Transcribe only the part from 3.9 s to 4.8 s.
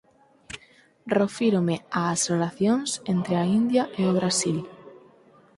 e o Brasil